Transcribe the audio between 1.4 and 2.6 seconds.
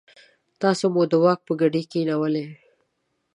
په ګدۍ کېنولئ.